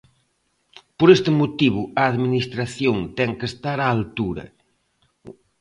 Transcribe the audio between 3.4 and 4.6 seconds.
estar á altura.